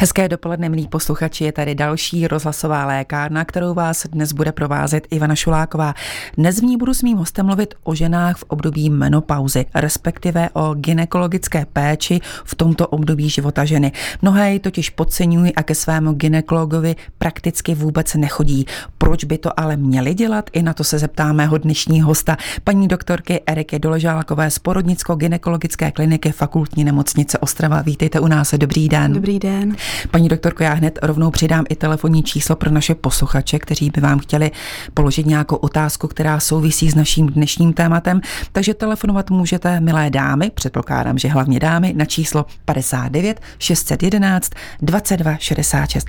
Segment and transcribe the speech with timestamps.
[0.00, 5.34] Hezké dopoledne, milí posluchači, je tady další rozhlasová lékárna, kterou vás dnes bude provázet Ivana
[5.34, 5.94] Šuláková.
[6.36, 10.74] Dnes v ní budu s mým hostem mluvit o ženách v období menopauzy, respektive o
[10.74, 13.92] ginekologické péči v tomto období života ženy.
[14.22, 18.66] Mnohé ji totiž podceňují a ke svému ginekologovi prakticky vůbec nechodí.
[18.98, 20.50] Proč by to ale měli dělat?
[20.52, 26.32] I na to se zeptá mého dnešního hosta, paní doktorky Eriky Doležálkové z Porodnicko-ginekologické kliniky
[26.32, 27.82] fakultní nemocnice Ostrava.
[27.82, 29.12] Vítejte u nás, dobrý den.
[29.12, 29.76] Dobrý den.
[30.10, 34.18] Paní doktorko, já hned rovnou přidám i telefonní číslo pro naše posluchače, kteří by vám
[34.18, 34.50] chtěli
[34.94, 38.20] položit nějakou otázku, která souvisí s naším dnešním tématem.
[38.52, 44.50] Takže telefonovat můžete, milé dámy, předpokládám, že hlavně dámy, na číslo 59 611
[44.82, 46.06] 22 66.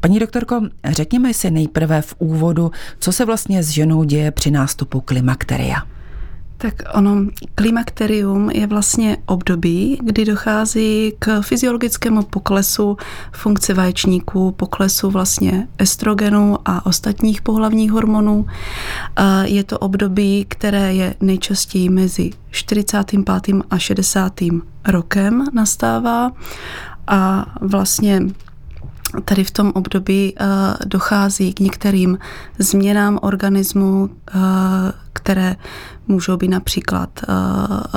[0.00, 5.00] Paní doktorko, řekněme si nejprve v úvodu, co se vlastně s ženou děje při nástupu
[5.00, 5.93] klimakteria.
[6.56, 7.16] Tak ono,
[7.54, 12.96] klimakterium je vlastně období, kdy dochází k fyziologickému poklesu
[13.32, 18.46] funkce vaječníků, poklesu vlastně estrogenu a ostatních pohlavních hormonů.
[19.42, 23.54] Je to období, které je nejčastěji mezi 45.
[23.70, 24.32] a 60.
[24.88, 26.32] rokem nastává
[27.06, 28.22] a vlastně
[29.20, 30.46] tady v tom období uh,
[30.86, 32.18] dochází k některým
[32.58, 34.40] změnám organismu, uh,
[35.12, 35.56] které
[36.08, 37.34] můžou být například uh,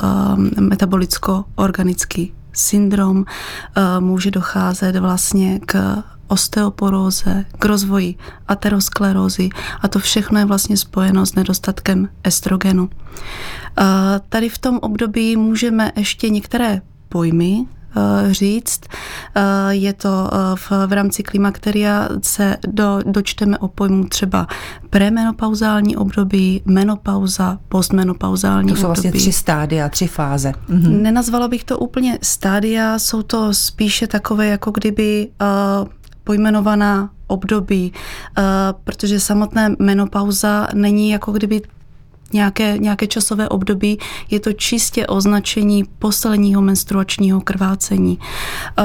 [0.04, 3.24] uh, metabolicko-organický syndrom, uh,
[4.00, 8.14] může docházet vlastně k osteoporóze, k rozvoji
[8.48, 9.48] aterosklerózy
[9.80, 12.90] a to všechno je vlastně spojeno s nedostatkem estrogenu.
[14.28, 17.77] Tady v tom období můžeme ještě některé pojmy Eh,
[18.30, 18.80] říct.
[19.34, 24.46] Eh, je to eh, v, v rámci klimakteria se do, dočteme o pojmu třeba
[24.90, 28.74] premenopauzální období, menopauza, postmenopauzální období.
[28.74, 29.22] To jsou vlastně období.
[29.22, 30.52] tři stádia, tři fáze.
[30.68, 31.02] Mhm.
[31.02, 35.28] Nenazvala bych to úplně stádia, jsou to spíše takové, jako kdyby
[35.82, 35.88] uh,
[36.24, 37.92] pojmenovaná období,
[38.84, 41.62] protože samotné menopauza není jako kdyby
[42.32, 43.98] nějaké, nějaké časové období,
[44.30, 48.18] je to čistě označení posledního menstruačního krvácení.
[48.78, 48.84] Uh,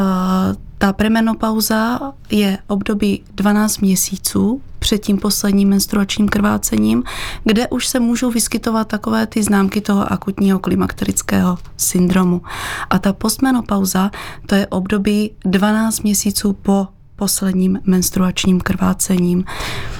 [0.78, 2.00] ta premenopauza
[2.32, 7.04] je období 12 měsíců před tím posledním menstruačním krvácením,
[7.44, 12.42] kde už se můžou vyskytovat takové ty známky toho akutního klimakterického syndromu.
[12.90, 14.12] A ta postmenopauza,
[14.46, 16.88] to je období 12 měsíců po
[17.24, 19.44] posledním menstruačním krvácením.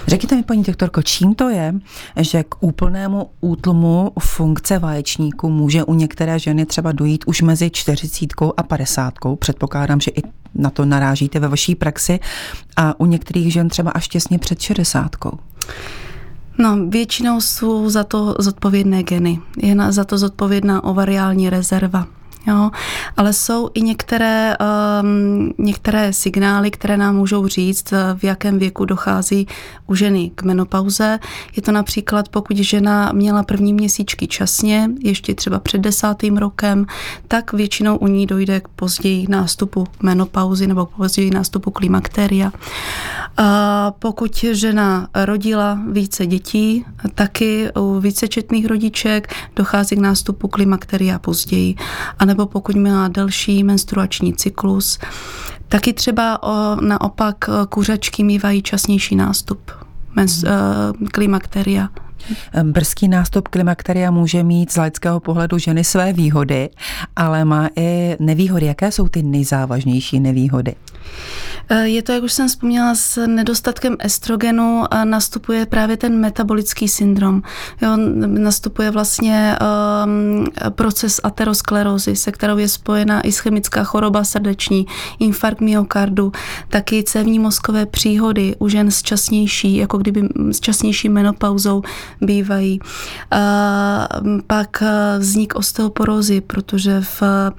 [0.06, 1.74] Řekněte mi, paní doktorko, čím to je,
[2.16, 8.34] že k úplnému útlmu funkce vaječníku může u některé ženy třeba dojít už mezi 40
[8.56, 9.14] a 50.
[9.38, 10.22] Předpokládám, že i
[10.54, 12.20] na to narážíte ve vaší praxi
[12.76, 15.16] a u některých žen třeba až těsně před 60.
[16.58, 19.40] No, většinou jsou za to zodpovědné geny.
[19.62, 22.06] Je na, za to zodpovědná ovariální rezerva.
[22.46, 22.70] Jo,
[23.16, 24.56] ale jsou i některé,
[25.02, 29.46] um, některé signály, které nám můžou říct, v jakém věku dochází
[29.86, 31.18] u ženy k menopauze.
[31.56, 36.86] Je to například, pokud žena měla první měsíčky časně, ještě třeba před desátým rokem,
[37.28, 42.52] tak většinou u ní dojde k později nástupu menopauzy nebo později nástupu klimakteria.
[43.36, 46.84] A pokud žena rodila více dětí,
[47.14, 51.74] taky u vícečetných rodiček dochází k nástupu klimakteria později.
[52.18, 54.98] A nebo pokud měla delší menstruační cyklus,
[55.68, 57.36] taky třeba o, naopak
[57.68, 59.70] kuřačky mývají časnější nástup
[60.16, 61.06] mens, hmm.
[61.12, 61.88] klimakteria.
[62.62, 66.70] Brzký nástup klimakteria může mít z laického pohledu ženy své výhody,
[67.16, 68.66] ale má i nevýhody.
[68.66, 70.74] Jaké jsou ty nejzávažnější nevýhody?
[71.68, 77.42] Eh, je to, jak už jsem vzpomněla, s nedostatkem estrogenu nastupuje právě ten metabolický syndrom.
[77.82, 79.56] Jo, nastupuje vlastně
[80.04, 84.86] um, proces aterosklerózy, se kterou je spojena ischemická choroba srdeční,
[85.18, 86.32] infarkt myokardu,
[86.68, 91.82] taky cévní mozkové příhody u žen s časnější, jako kdyby s časnější menopauzou
[92.20, 92.80] bývají.
[93.30, 94.08] A
[94.46, 97.52] pak eh, vznik osteoporózy, protože v eh,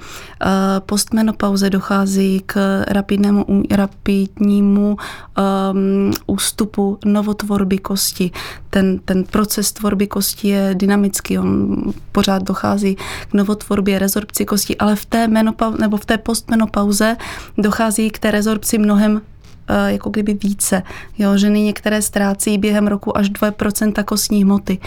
[0.80, 3.35] postmenopauze dochází k rapidnému,
[3.72, 8.32] rapidnímu um, ústupu novotvorby kosti.
[8.70, 11.78] Ten, ten proces tvorby kosti je dynamický, on
[12.12, 12.96] pořád dochází
[13.30, 17.18] k novotvorbě rezorpci kosti, ale v té, menopau- nebo v té postmenopauze
[17.58, 19.22] dochází k té rezorpci mnohem
[19.68, 20.84] Eh, jako kdyby více.
[21.18, 24.78] Jo, ženy některé ztrácí během roku až 2% kostní hmoty.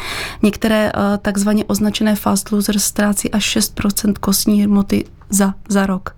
[0.42, 6.17] Některé eh, takzvaně označené fast losers ztrácí až 6% kostní hmoty za, za rok.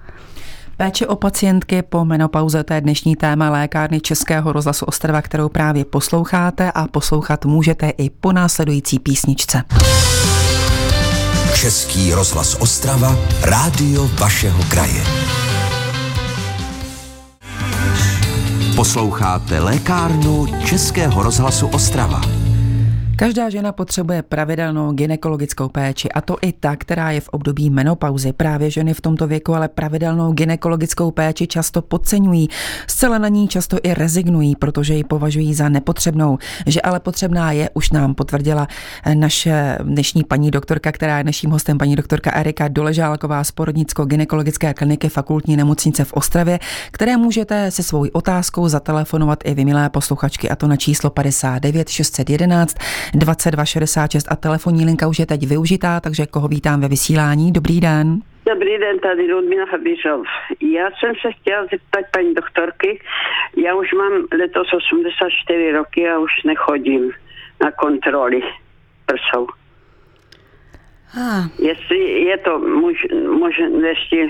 [0.81, 5.85] Péče o pacientky po menopauze, to je dnešní téma lékárny Českého rozhlasu Ostrava, kterou právě
[5.85, 9.63] posloucháte a poslouchat můžete i po následující písničce.
[11.55, 15.03] Český rozhlas Ostrava, rádio vašeho kraje.
[18.77, 22.40] Posloucháte lékárnu Českého rozhlasu Ostrava.
[23.21, 28.33] Každá žena potřebuje pravidelnou ginekologickou péči a to i ta, která je v období menopauzy.
[28.33, 32.49] Právě ženy v tomto věku ale pravidelnou ginekologickou péči často podceňují.
[32.87, 36.39] Zcela na ní často i rezignují, protože ji považují za nepotřebnou.
[36.67, 38.69] Že ale potřebná je, už nám potvrdila
[39.15, 45.09] naše dnešní paní doktorka, která je naším hostem, paní doktorka Erika Doležálková z porodnicko-gynekologické kliniky
[45.09, 46.59] fakultní nemocnice v Ostravě,
[46.91, 51.89] které můžete se svou otázkou zatelefonovat i vy, milé posluchačky, a to na číslo 59
[51.89, 52.77] 611
[53.15, 57.53] 2266 a telefonní linka už je teď využitá, takže koho vítám ve vysílání.
[57.53, 58.21] Dobrý den.
[58.47, 60.27] Dobrý den, tady Ludmila Habižov.
[60.61, 63.01] Já jsem se chtěla zeptat paní doktorky,
[63.57, 67.11] já už mám letos 84 roky a už nechodím
[67.65, 68.41] na kontroly
[69.07, 69.47] prsou.
[71.19, 71.49] Ah.
[71.59, 72.59] Jestli je to
[73.39, 74.29] možné ještě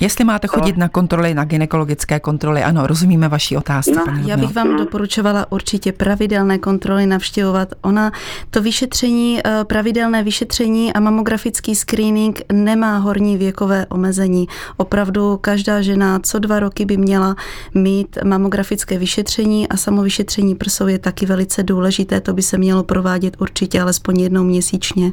[0.00, 3.94] Jestli máte chodit na kontroly, na ginekologické kontroly, ano, rozumíme vaší otázce.
[3.94, 7.68] No, já bych vám doporučovala určitě pravidelné kontroly navštěvovat.
[7.82, 8.12] Ona,
[8.50, 14.46] to vyšetření, eh, pravidelné vyšetření a mamografický screening nemá horní věkové omezení.
[14.76, 17.36] Opravdu každá žena co dva roky by měla
[17.74, 22.20] mít mamografické vyšetření a samo vyšetření prsou je taky velice důležité.
[22.20, 25.12] To by se mělo provádět určitě alespoň jednou měsíčně.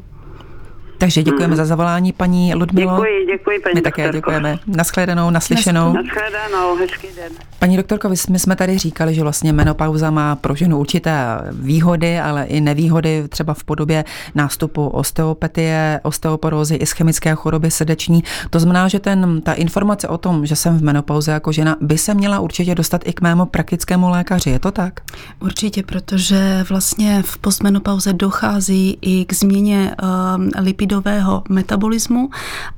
[1.02, 1.56] Takže děkujeme hmm.
[1.56, 2.92] za zavolání, paní Ludmilo.
[2.92, 4.60] Děkuji, děkuji, paní My také děkujeme.
[4.68, 5.94] Naschledanou, naslyšenou.
[5.94, 7.32] Naschledanou, hezký den.
[7.60, 11.14] Paní doktorko, my jsme tady říkali, že vlastně menopauza má pro ženu určité
[11.52, 14.06] výhody, ale i nevýhody, třeba v podobě
[14.36, 18.24] nástupu osteopatie, osteoporózy, ischemické choroby srdeční.
[18.50, 21.98] To znamená, že ten, ta informace o tom, že jsem v menopauze jako žena, by
[21.98, 24.50] se měla určitě dostat i k mému praktickému lékaři.
[24.50, 25.00] Je to tak?
[25.40, 32.30] Určitě, protože vlastně v postmenopauze dochází i k změně uh, lipidového metabolismu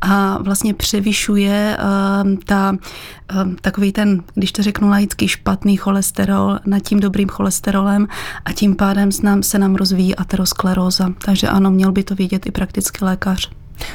[0.02, 2.72] a vlastně převyšuje uh, ta,
[3.34, 8.08] uh, takový ten, když to řeknu laicky, špatný cholesterol nad tím dobrým cholesterolem
[8.46, 9.12] a tím pádem
[9.42, 11.10] se nám rozvíjí ateroskleróza.
[11.26, 13.50] Takže ano, měl by to vědět i praktický lékař.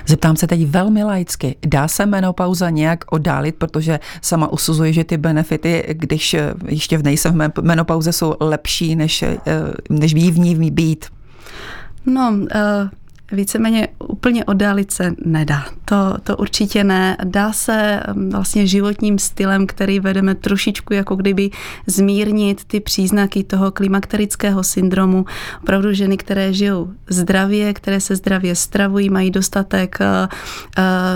[0.06, 1.56] Zeptám se teď velmi laicky.
[1.66, 6.36] Dá se menopauza nějak oddálit, protože sama usuzuji, že ty benefity, když
[6.66, 9.38] ještě v nejsem v menopauze, jsou lepší, než, eh,
[9.90, 11.06] než v ní být?
[12.06, 12.88] No, uh
[13.32, 15.64] víceméně úplně oddálit se nedá.
[15.84, 17.16] To, to určitě ne.
[17.24, 21.50] Dá se mm, vlastně životním stylem, který vedeme trošičku jako kdyby
[21.86, 25.24] zmírnit ty příznaky toho klimakterického syndromu.
[25.62, 30.06] Opravdu ženy, které žijou zdravě, které se zdravě stravují, mají dostatek uh,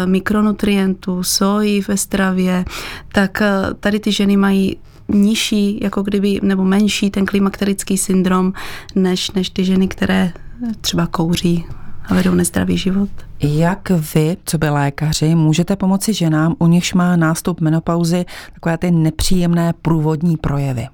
[0.06, 2.64] mikronutrientů, soji ve stravě,
[3.12, 4.76] tak uh, tady ty ženy mají
[5.08, 8.52] nižší, jako kdyby, nebo menší ten klimakterický syndrom,
[8.94, 10.32] než, než ty ženy, které
[10.80, 11.64] třeba kouří
[12.04, 13.10] a vedou nezdravý život.
[13.40, 18.90] Jak vy, co by lékaři, můžete pomoci ženám, u nichž má nástup menopauzy takové ty
[18.90, 20.88] nepříjemné průvodní projevy?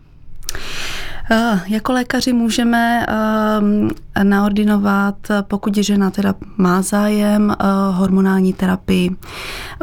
[1.31, 9.11] Eh, jako lékaři můžeme eh, naordinovat, pokud žena teda má zájem, eh, hormonální terapii.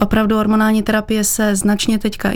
[0.02, 2.32] Opravdu hormonální terapie se značně teďka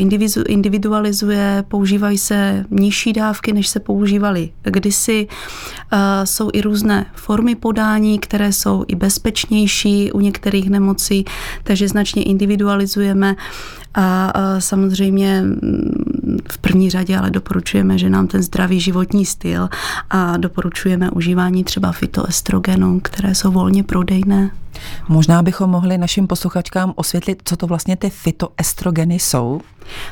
[0.47, 5.27] individualizuje, používají se nižší dávky, než se používaly kdysi.
[6.23, 11.25] Jsou i různé formy podání, které jsou i bezpečnější u některých nemocí,
[11.63, 13.35] takže značně individualizujeme
[13.95, 15.43] a samozřejmě
[16.51, 19.69] v první řadě ale doporučujeme, že nám ten zdravý životní styl
[20.09, 24.51] a doporučujeme užívání třeba fitoestrogenů, které jsou volně prodejné.
[25.07, 29.61] Možná bychom mohli našim posluchačkám osvětlit, co to vlastně ty fitoestrogeny jsou.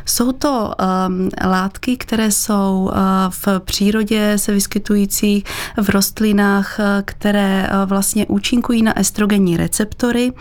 [0.05, 0.73] Jsou to
[1.07, 5.43] um, látky, které jsou uh, v přírodě se vyskytující
[5.81, 10.33] v rostlinách, uh, které uh, vlastně účinkují na estrogenní receptory,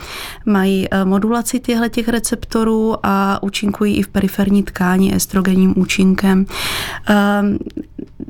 [0.46, 6.46] mají uh, modulaci těchto těch receptorů a účinkují i v periferní tkáni estrogenním účinkem.
[7.40, 7.58] Um,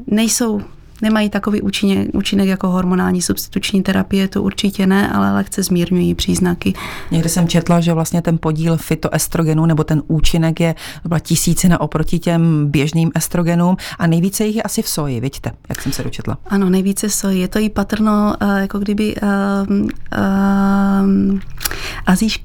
[0.06, 0.60] nejsou
[1.02, 6.74] nemají takový účinek, účinek jako hormonální substituční terapie, to určitě ne, ale lehce zmírňují příznaky.
[7.10, 10.74] Někdy jsem četla, že vlastně ten podíl fitoestrogenu nebo ten účinek je
[11.04, 15.82] byla tisícina oproti těm běžným estrogenům a nejvíce jich je asi v soji, vidíte, jak
[15.82, 16.38] jsem se dočetla.
[16.46, 17.40] Ano, nejvíce soji.
[17.40, 19.28] Je to i patrno, eh, jako kdyby uh,
[19.70, 21.38] uh,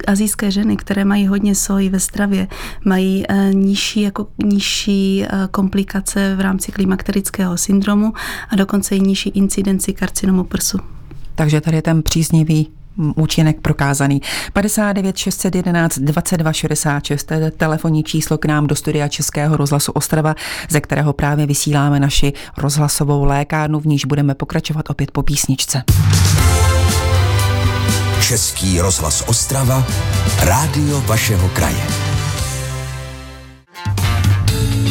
[0.07, 2.47] azijské ženy, které mají hodně soji ve stravě,
[2.85, 8.13] mají uh, nižší, jako, nižší uh, komplikace v rámci klimakterického syndromu
[8.49, 10.77] a dokonce i nižší incidenci karcinomu prsu.
[11.35, 12.67] Takže tady je ten příznivý
[13.15, 14.21] účinek prokázaný.
[14.53, 20.35] 59 611 22 66, to je telefonní číslo k nám do studia Českého rozhlasu Ostrava,
[20.69, 25.83] ze kterého právě vysíláme naši rozhlasovou lékárnu, v níž budeme pokračovat opět po písničce.
[28.21, 29.85] Český rozhlas Ostrava,
[30.39, 32.10] rádio vašeho kraje.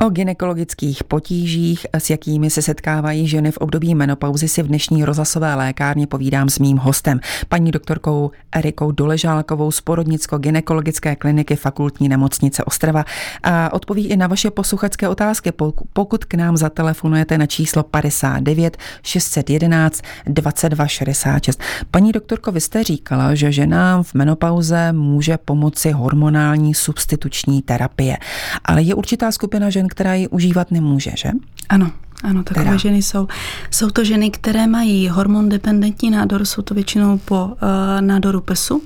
[0.00, 5.54] O ginekologických potížích, s jakými se setkávají ženy v období menopauzy, si v dnešní rozhlasové
[5.54, 13.04] lékárně povídám s mým hostem, paní doktorkou Erikou Doležálkovou z porodnicko-ginekologické kliniky fakultní nemocnice Ostrava.
[13.42, 15.52] A odpoví i na vaše posluchačské otázky,
[15.92, 21.60] pokud k nám zatelefonujete na číslo 59 611 2266.
[21.90, 28.16] Paní doktorko, vy jste říkala, že ženám v menopauze může pomoci hormonální substituční terapie,
[28.64, 31.30] ale je určitá skupina žen, která ji užívat nemůže, že?
[31.68, 31.90] Ano,
[32.22, 32.76] ano, takové teda.
[32.76, 33.28] ženy jsou.
[33.70, 37.50] Jsou to ženy, které mají hormon dependentní nádor, jsou to většinou po uh,
[38.00, 38.82] nádoru prsu.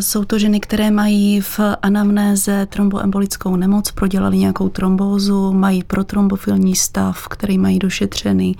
[0.00, 7.28] Jsou to ženy, které mají v anamnéze tromboembolickou nemoc, prodělali nějakou trombózu, mají protrombofilní stav,
[7.28, 8.56] který mají došetřený.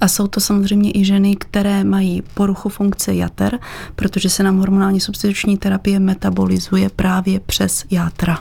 [0.00, 3.58] A jsou to samozřejmě i ženy, které mají poruchu funkce jater,
[3.96, 8.38] protože se nám hormonální substituční terapie metabolizuje právě přes játra.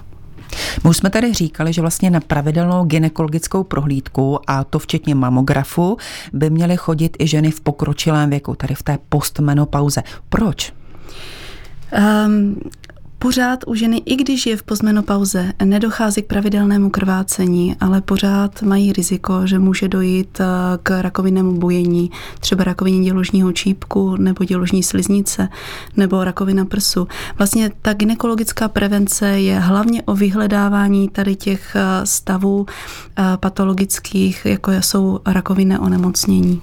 [0.83, 5.98] My už jsme tady říkali, že vlastně na pravidelnou ginekologickou prohlídku, a to včetně mamografu,
[6.33, 10.03] by měly chodit i ženy v pokročilém věku, tady v té postmenopauze.
[10.29, 10.74] Proč?
[12.25, 12.62] Um,
[13.24, 18.94] pořád u ženy, i když je v postmenopauze, nedochází k pravidelnému krvácení, ale pořád mají
[18.94, 20.46] riziko, že může dojít eh,
[20.84, 25.50] k rakovinnému bujení, třeba rakovině děložního čípku nebo děložní sliznice
[25.98, 27.08] nebo rakovina prsu.
[27.38, 34.72] Vlastně ta ginekologická prevence je hlavně o vyhledávání tady těch eh, stavů eh, patologických, jako
[34.72, 36.62] jsou rakovinné onemocnění.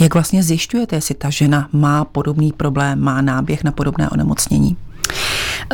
[0.00, 4.76] Jak vlastně zjišťujete, jestli ta žena má podobný problém, má náběh na podobné onemocnění?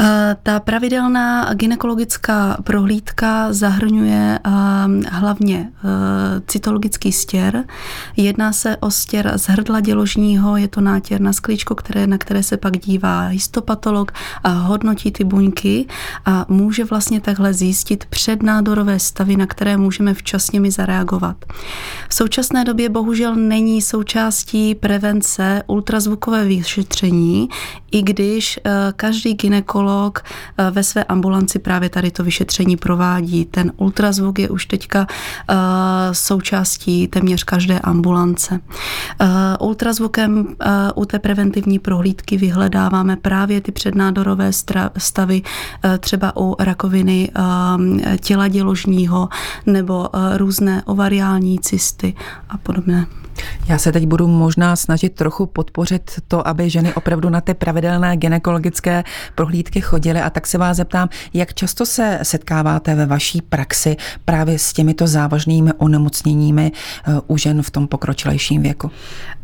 [0.00, 7.64] Eh, ta pravidelná ginekologická prohlídka zahrnuje ehm, hlavně eh, cytologický stěr.
[8.16, 12.42] Jedná se o stěr z hrdla děložního, je to nátěr na sklíčko, které, na které
[12.42, 14.12] se pak dívá histopatolog
[14.44, 15.86] a hodnotí ty buňky
[16.24, 21.36] a může vlastně takhle zjistit přednádorové stavy, na které můžeme včasně mi zareagovat.
[22.08, 27.48] V současné době bohužel není součástí prevence ultrazvukové vyšetření,
[27.90, 29.87] i když eh, každý ginekolog
[30.58, 33.44] eh, ve své ambulanci právě tady to vyšetření provádí.
[33.44, 35.54] Ten ultrazvuk je už teďka eh,
[36.12, 38.60] součástí téměř každé ambulance.
[39.60, 40.56] Ultrazvukem
[40.94, 44.50] u té preventivní prohlídky vyhledáváme právě ty přednádorové
[44.98, 45.42] stavy,
[46.00, 47.30] třeba u rakoviny
[48.20, 49.28] těla děložního
[49.66, 52.14] nebo různé ovariální cysty
[52.48, 53.06] a podobné.
[53.68, 58.16] Já se teď budu možná snažit trochu podpořit to, aby ženy opravdu na ty pravidelné
[58.16, 59.04] ginekologické
[59.34, 64.58] prohlídky chodily a tak se vás zeptám, jak často se setkáváte ve vaší praxi právě
[64.58, 68.90] s těmito závažnými onemocněními eh, u žen v tom pokročilejším věku?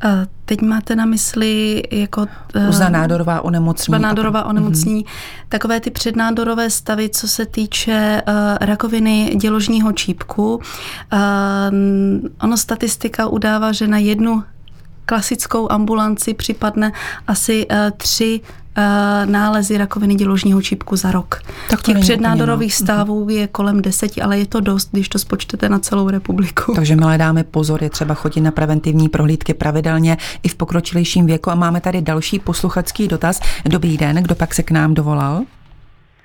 [0.05, 2.27] Eh, teď máte na mysli jako...
[2.67, 3.85] Různá nádorová onemocnění.
[3.85, 5.05] Třeba nádorová onemocnění.
[5.05, 5.45] Mm-hmm.
[5.49, 10.55] Takové ty přednádorové stavy, co se týče uh, rakoviny děložního čípku.
[10.55, 10.61] Uh,
[12.41, 14.43] ono statistika udává, že na jednu
[15.07, 16.93] klasickou ambulanci připadne
[17.27, 18.41] asi uh, tři
[18.79, 21.41] uh, nálezy rakoviny děložního čípku za rok.
[21.71, 22.85] Tak Těch přednádorových mhm.
[22.87, 26.73] stavů je kolem deseti, ale je to dost, když to spočtete na celou republiku.
[26.77, 31.51] Takže milé dáme pozor, je třeba chodit na preventivní prohlídky pravidelně i v pokročilejším věku.
[31.51, 33.41] A máme tady další posluchačský dotaz.
[33.65, 35.45] Dobrý den, kdo pak se k nám dovolal?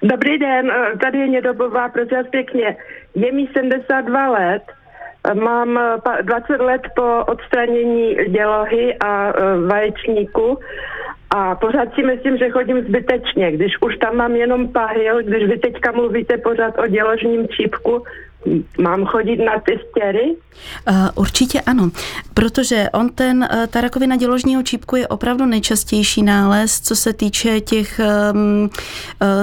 [0.03, 2.77] Dobrý den, eh, tady je Nědobová, prosím pěkně.
[3.15, 4.63] Je mi 72 let,
[5.33, 5.79] Mám
[6.21, 9.33] 20 let po odstranění dělohy a
[9.67, 10.59] vaječníku
[11.35, 13.51] a pořád si myslím, že chodím zbytečně.
[13.51, 18.03] Když už tam mám jenom pahil, když vy teďka mluvíte pořád o děložním čípku,
[18.79, 20.35] Mám chodit na ty stěry?
[20.89, 21.89] Uh, určitě ano,
[22.33, 27.59] protože on ten, uh, ta rakovina děložního čípku je opravdu nejčastější nález, co se týče
[27.61, 27.99] těch
[28.33, 28.69] um, uh,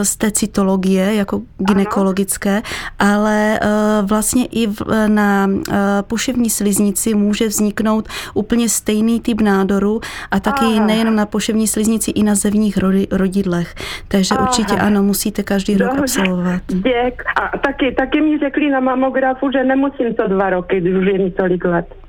[0.03, 2.63] z té cytologie, jako ginekologické, ano.
[2.99, 10.01] ale uh, vlastně i v, na uh, poševní sliznici může vzniknout úplně stejný typ nádoru
[10.31, 10.87] a taky Aha.
[10.87, 13.75] nejenom na poševní sliznici, i na zevních rodi, rodidlech.
[14.09, 14.43] Takže Aha.
[14.43, 16.63] určitě ano, musíte každý rok absolvovat.
[16.69, 17.23] Děk.
[17.37, 21.19] A taky, taky mi řekli na mamografu, že nemusím to dva roky, když už je
[21.19, 22.06] mi tolik let.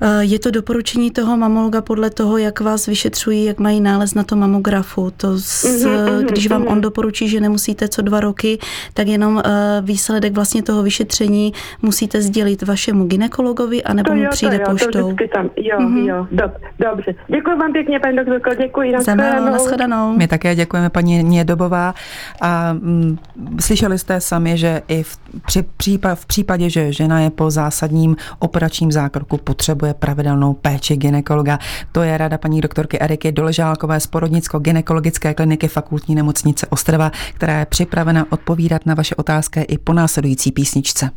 [0.00, 4.24] Eh, je to doporučení toho mamologa podle toho, jak vás vyšetřují, jak mají nález na
[4.24, 5.12] tom mamografu.
[5.16, 6.72] To s, mm-hmm, když vám mm-hmm.
[6.72, 8.58] on doporučí, že nemusíte co dva roky,
[8.94, 9.50] tak jenom eh,
[9.82, 11.52] výsledek vlastně toho vyšetření
[11.82, 15.16] musíte sdělit vašemu ginekologovi, anebo mu přijde to jo, poštou.
[15.16, 15.50] To tam.
[15.56, 16.08] Jo, mm-hmm.
[16.08, 17.14] jo, dob, dobře.
[17.28, 18.92] Děkuji vám pěkně, paní doktorko, děkuji.
[18.92, 20.16] Nashledanou.
[20.16, 21.94] My také děkujeme, paní Nědobová.
[22.40, 23.18] A m, mm,
[23.60, 28.16] slyšeli jste sami, že i v, při, případ, v případě, že žena je po zásadním
[28.38, 31.58] operačním zákroku, potřebuje potřebuje pravidelnou péči ginekologa.
[31.92, 37.66] To je rada paní doktorky Eriky Doležálkové z porodnicko-ginekologické kliniky fakultní nemocnice Ostrava, která je
[37.66, 41.10] připravena odpovídat na vaše otázky i po následující písničce.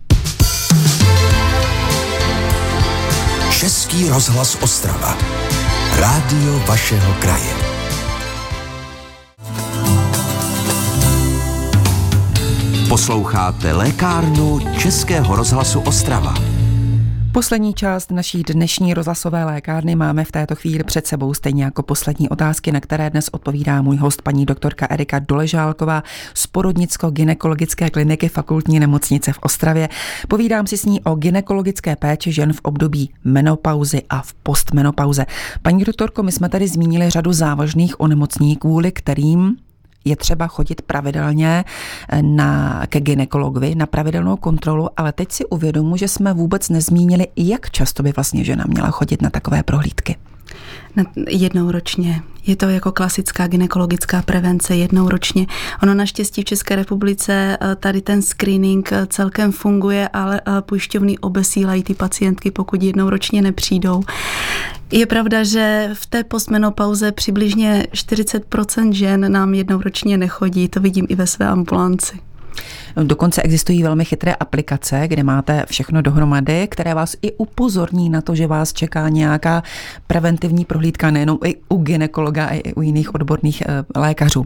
[3.60, 5.18] Český rozhlas Ostrava.
[6.00, 7.54] Rádio vašeho kraje.
[12.90, 16.61] Posloucháte lékárnu Českého rozhlasu Ostrava.
[17.34, 22.30] Poslední část naší dnešní rozhlasové lékárny máme v této chvíli před sebou, stejně jako poslední
[22.30, 28.80] otázky, na které dnes odpovídá můj host, paní doktorka Erika Doležálková z Porodnicko-ginekologické kliniky fakultní
[28.80, 29.90] nemocnice v Ostravě.
[30.28, 35.26] Povídám si s ní o ginekologické péči žen v období menopauzy a v postmenopauze.
[35.62, 39.58] Paní doktorko, my jsme tady zmínili řadu závažných onemocnění, kvůli kterým
[40.06, 41.64] je třeba chodit pravidelně
[42.10, 47.28] eh, na, ke ginekologovi na pravidelnou kontrolu, ale teď si uvědomu, že jsme vůbec nezmínili,
[47.36, 50.16] jak často by vlastně žena měla chodit na takové prohlídky.
[51.28, 52.22] Jednou ročně.
[52.48, 55.48] Je to jako klasická ginekologická prevence jednou ročně.
[55.84, 61.84] Ono naštěstí v České republice eh, tady ten screening eh, celkem funguje, ale pojišťovny obesílají
[61.84, 64.04] ty pacientky, pokud jednou ročně nepřijdou.
[64.92, 71.06] Je pravda, že v té postmenopauze přibližně 40% žen nám jednou ročně nechodí, to vidím
[71.10, 72.31] i ve své ambulanci.
[73.04, 78.36] Dokonce existují velmi chytré aplikace, kde máte všechno dohromady, které vás i upozorní na to,
[78.36, 79.64] že vás čeká nějaká
[80.08, 84.46] preventivní prohlídka nejenom i u ginekologa, i u jiných odborných eh, lékařů.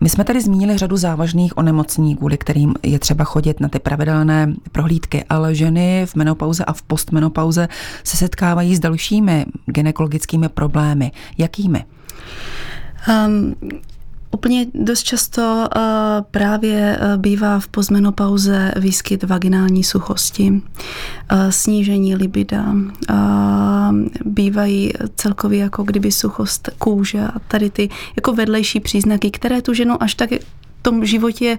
[0.00, 4.54] My jsme tady zmínili řadu závažných onemocnění, kvůli kterým je třeba chodit na ty pravidelné
[4.72, 7.68] prohlídky, ale ženy v menopauze a v postmenopauze
[8.04, 11.12] se setkávají s dalšími ginekologickými problémy.
[11.38, 11.84] Jakými?
[13.26, 13.54] Um,
[14.34, 15.82] Úplně dost často uh,
[16.30, 20.58] právě uh, bývá v pozmenopauze výskyt vaginální suchosti, uh,
[21.50, 22.74] snížení libida,
[24.24, 30.02] bývají celkově jako kdyby suchost kůže a tady ty jako vedlejší příznaky, které tu ženu
[30.02, 30.30] až tak
[30.84, 31.58] tom životě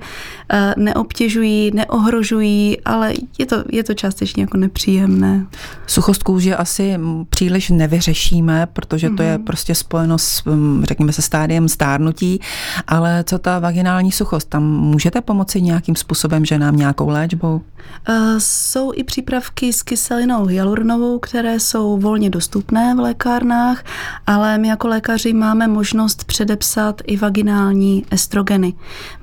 [0.50, 5.46] eh, neobtěžují, neohrožují, ale je to, je to částečně jako nepříjemné.
[5.88, 9.46] Suchost kůže asi příliš nevyřešíme, protože to je mhm.
[9.46, 10.44] prostě spojeno s,
[10.84, 12.40] řekněme se, stádiem stárnutí,
[12.88, 17.62] ale co ta vaginální suchost, tam můžete pomoci nějakým způsobem, že nám nějakou léčbou?
[18.10, 23.84] Eh, jsou i přípravky s kyselinou hyaluronovou, které jsou volně dostupné v lékárnách,
[24.28, 28.74] ale my jako lékaři máme možnost předepsat i vaginální estrogeny.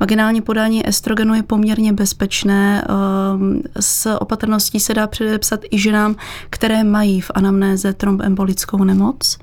[0.01, 2.85] Vaginální podání estrogenu je poměrně bezpečné.
[2.89, 6.17] Ehm, s opatrností se dá předepsat i ženám,
[6.51, 9.39] které mají v anamnéze trombembolickou nemoc,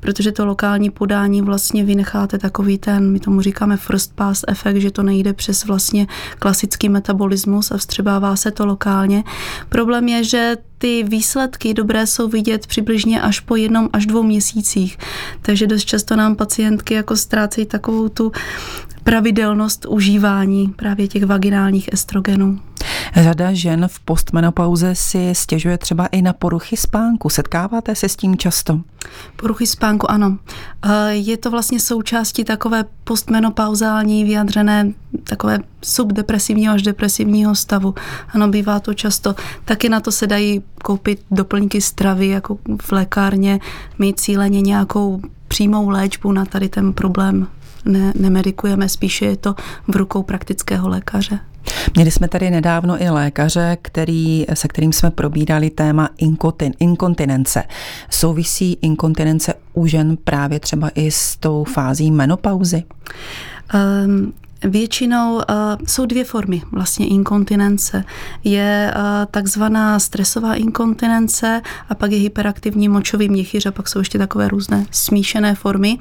[0.00, 4.90] protože to lokální podání vlastně vynecháte takový ten, my tomu říkáme first pass efekt, že
[4.90, 6.06] to nejde přes vlastně
[6.38, 9.24] klasický metabolismus a vstřebává se to lokálně.
[9.68, 14.98] Problém je, že ty výsledky dobré jsou vidět přibližně až po jednom až dvou měsících.
[15.42, 18.32] Takže dost často nám pacientky jako ztrácejí takovou tu
[19.10, 22.60] pravidelnost užívání právě těch vaginálních estrogenů.
[23.16, 27.28] Řada žen v postmenopauze si stěžuje třeba i na poruchy spánku.
[27.28, 28.80] Setkáváte se s tím často?
[29.36, 30.38] Poruchy spánku, ano.
[31.08, 34.92] Je to vlastně součástí takové postmenopauzální vyjadřené
[35.24, 37.94] takové subdepresivního až depresivního stavu.
[38.34, 39.34] Ano, bývá to často.
[39.64, 43.60] Taky na to se dají koupit doplňky stravy, jako v lékárně,
[43.98, 47.46] mít cíleně nějakou přímou léčbu na tady ten problém
[47.84, 49.54] ne, nemedikujeme, spíše je to
[49.88, 51.38] v rukou praktického lékaře.
[51.94, 57.62] Měli jsme tady nedávno i lékaře, který, se kterým jsme probírali téma inkontin, inkontinence.
[58.10, 62.84] Souvisí inkontinence u žen právě třeba i s tou fází menopauzy?
[64.04, 64.32] Um,
[64.64, 65.42] Většinou uh,
[65.86, 68.04] jsou dvě formy vlastně inkontinence.
[68.44, 74.18] Je uh, takzvaná stresová inkontinence a pak je hyperaktivní močový měchyř a pak jsou ještě
[74.18, 75.98] takové různé smíšené formy.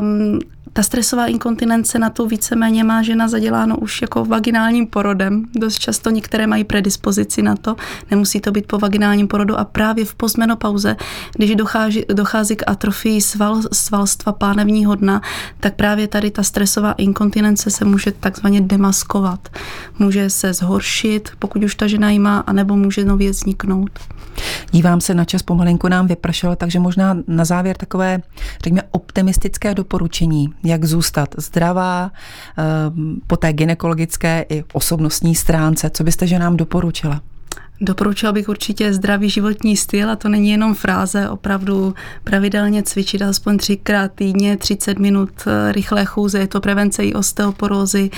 [0.00, 0.38] Um,
[0.76, 5.44] ta stresová inkontinence na to víceméně má žena zaděláno už jako vaginálním porodem.
[5.54, 7.76] Dost často některé mají predispozici na to,
[8.10, 10.96] nemusí to být po vaginálním porodu a právě v postmenopauze,
[11.36, 15.22] když dochází, dochází k atrofii sval, svalstva pánevního dna,
[15.60, 19.48] tak právě tady ta stresová inkontinence se může takzvaně demaskovat.
[19.98, 23.90] Může se zhoršit, pokud už ta žena ji má, anebo může nově vzniknout.
[24.70, 28.22] Dívám se na čas, pomalinku nám vypršel, takže možná na závěr takové,
[28.62, 32.10] řekněme, optimistické doporučení, jak zůstat zdravá
[32.56, 35.90] ehm, po té gynekologické i osobnostní stránce.
[35.90, 37.20] Co byste že nám doporučila?
[37.80, 43.58] Doporučila bych určitě zdravý životní styl a to není jenom fráze, opravdu pravidelně cvičit aspoň
[43.58, 48.10] třikrát týdně, 30 minut eh, rychlé chůze, je to prevence i osteoporózy,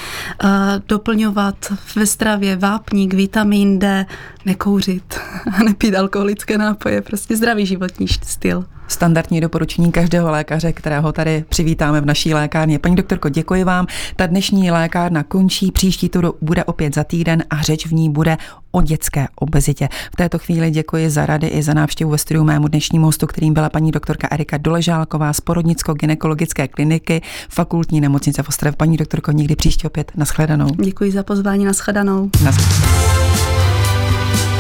[0.44, 0.48] eh,
[0.88, 1.56] doplňovat
[1.96, 4.06] ve stravě vápník, vitamin D,
[4.44, 5.20] nekouřit
[5.52, 8.64] a nepít alkoholické nápoje, prostě zdravý životní styl.
[8.88, 12.78] Standardní doporučení každého lékaře, kterého tady přivítáme v naší lékárně.
[12.78, 13.86] Paní doktorko, děkuji vám.
[14.16, 18.36] Ta dnešní lékárna končí, příští tur bude opět za týden a řeč v ní bude
[18.72, 19.88] o dětské obezitě.
[20.12, 23.54] V této chvíli děkuji za rady i za návštěvu ve studiu mému dnešnímu hostu, kterým
[23.54, 28.76] byla paní doktorka Erika Doležálková z Porodnicko-gynekologické kliniky fakultní nemocnice v Ostravě.
[28.76, 30.66] Paní doktorko, nikdy příště opět nashledanou.
[30.66, 32.30] Děkuji za pozvání, nashledanou.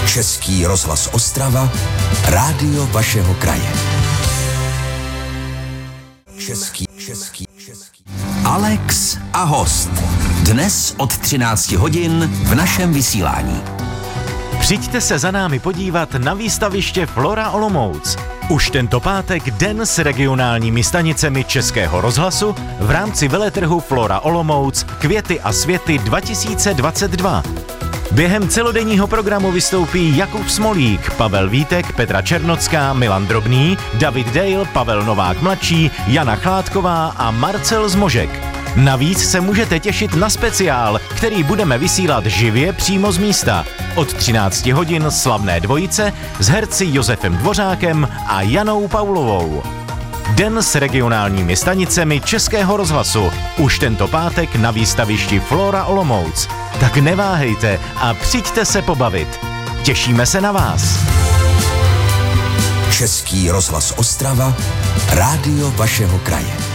[0.06, 1.72] Český rozhlas Ostrava,
[2.28, 3.95] rádio vašeho kraje.
[6.38, 8.04] Český, český, český.
[8.44, 9.90] Alex a host.
[10.42, 13.62] Dnes od 13 hodin v našem vysílání.
[14.60, 18.16] Přijďte se za námi podívat na výstaviště Flora Olomouc.
[18.48, 25.40] Už tento pátek den s regionálními stanicemi Českého rozhlasu v rámci veletrhu Flora Olomouc Květy
[25.40, 27.42] a světy 2022.
[28.12, 35.02] Během celodenního programu vystoupí Jakub Smolík, Pavel Vítek, Petra Černocká, Milan Drobný, David Dale, Pavel
[35.02, 38.30] Novák mladší, Jana Chládková a Marcel Zmožek.
[38.76, 43.64] Navíc se můžete těšit na speciál, který budeme vysílat živě přímo z místa.
[43.94, 49.62] Od 13 hodin slavné dvojice s herci Josefem Dvořákem a Janou Paulovou.
[50.34, 53.30] Den s regionálními stanicemi Českého rozhlasu.
[53.58, 56.48] Už tento pátek na výstavišti Flora Olomouc.
[56.80, 59.40] Tak neváhejte a přijďte se pobavit.
[59.82, 60.98] Těšíme se na vás.
[62.90, 64.54] Český rozhlas Ostrava,
[65.10, 66.65] rádio vašeho kraje.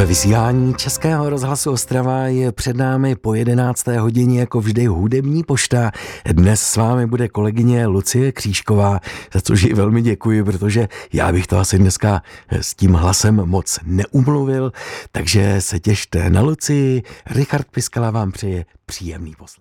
[0.00, 3.86] Ve vysílání Českého rozhlasu Ostrava je před námi po 11.
[3.86, 5.90] hodině jako vždy hudební pošta.
[6.32, 9.00] Dnes s vámi bude kolegyně Lucie Křížková,
[9.34, 13.78] za což ji velmi děkuji, protože já bych to asi dneska s tím hlasem moc
[13.84, 14.72] neumluvil,
[15.12, 17.02] takže se těšte na Lucii.
[17.30, 19.58] Richard Piskala vám přeje příjemný poslech.